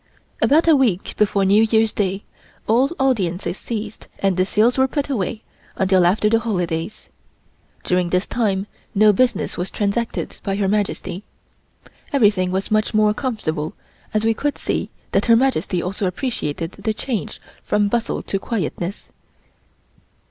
[0.41, 2.23] About a week before New Year's day
[2.65, 5.43] all audiences ceased and the seals were put away
[5.75, 7.07] until after the holidays.
[7.83, 11.23] During this time no business was transacted by Her Majesty.
[12.11, 13.75] Everything was much more comfortable
[14.11, 19.11] and we could see that Her Majesty also appreciated the change from bustle to quietness.